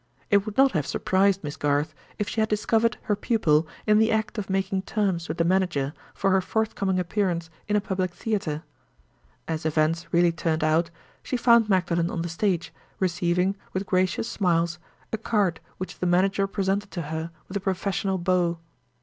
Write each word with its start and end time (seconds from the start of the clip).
It 0.31 0.47
would 0.47 0.57
not 0.57 0.71
have 0.71 0.87
surprised 0.87 1.43
Miss 1.43 1.55
Garth 1.57 1.93
if 2.17 2.27
she 2.27 2.39
had 2.41 2.49
discovered 2.49 2.97
her 3.03 3.15
pupil 3.15 3.67
in 3.85 3.99
the 3.99 4.11
act 4.11 4.39
of 4.39 4.49
making 4.49 4.81
terms 4.81 5.27
with 5.27 5.37
the 5.37 5.43
manager 5.43 5.93
for 6.15 6.31
her 6.31 6.41
forthcoming 6.41 6.97
appearance 6.97 7.51
in 7.67 7.75
a 7.75 7.81
public 7.81 8.11
theater. 8.11 8.63
As 9.47 9.63
events 9.63 10.11
really 10.11 10.31
turned 10.31 10.63
out, 10.63 10.89
she 11.21 11.37
found 11.37 11.69
Magdalen 11.69 12.09
on 12.09 12.23
the 12.23 12.29
stage, 12.29 12.73
receiving, 12.99 13.55
with 13.73 13.85
gracious 13.85 14.27
smiles, 14.27 14.79
a 15.13 15.19
card 15.19 15.59
which 15.77 15.99
the 15.99 16.07
manager 16.07 16.47
presented 16.47 16.89
to 16.93 17.03
her 17.13 17.29
with 17.47 17.55
a 17.55 17.59
professional 17.61 18.17
bow. 18.17 18.57